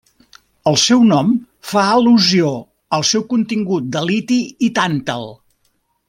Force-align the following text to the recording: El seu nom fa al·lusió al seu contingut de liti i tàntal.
El 0.69 0.77
seu 0.83 1.01
nom 1.09 1.27
fa 1.73 1.83
al·lusió 1.97 2.49
al 2.99 3.05
seu 3.13 3.25
contingut 3.37 3.93
de 3.97 4.03
liti 4.13 4.39
i 4.69 4.75
tàntal. 4.81 5.29